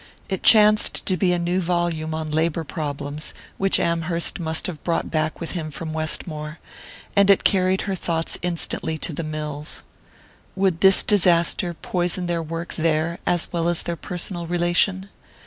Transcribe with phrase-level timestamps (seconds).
[0.29, 5.11] It chanced to be a new volume on labour problems, which Amherst must have brought
[5.11, 6.57] back with him from Westmore;
[7.15, 9.83] and it carried her thoughts instantly to the mills.
[10.55, 15.09] Would this disaster poison their work there as well as their personal relation?